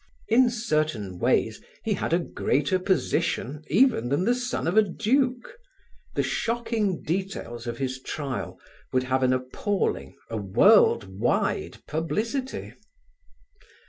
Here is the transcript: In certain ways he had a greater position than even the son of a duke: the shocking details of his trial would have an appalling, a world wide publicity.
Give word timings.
In 0.29 0.49
certain 0.49 1.19
ways 1.19 1.61
he 1.83 1.93
had 1.93 2.11
a 2.11 2.17
greater 2.17 2.79
position 2.79 3.53
than 3.53 3.65
even 3.71 4.09
the 4.25 4.33
son 4.33 4.65
of 4.65 4.75
a 4.75 4.81
duke: 4.81 5.59
the 6.15 6.23
shocking 6.23 7.03
details 7.03 7.67
of 7.67 7.77
his 7.77 8.01
trial 8.01 8.59
would 8.91 9.03
have 9.03 9.21
an 9.21 9.31
appalling, 9.31 10.15
a 10.27 10.37
world 10.37 11.03
wide 11.19 11.83
publicity. 11.87 12.73